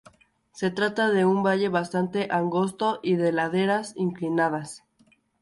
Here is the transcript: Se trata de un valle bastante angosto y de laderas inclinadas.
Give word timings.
Se 0.51 0.71
trata 0.71 1.11
de 1.11 1.25
un 1.25 1.43
valle 1.43 1.69
bastante 1.69 2.27
angosto 2.31 2.99
y 3.03 3.17
de 3.17 3.31
laderas 3.31 3.93
inclinadas. 3.95 4.83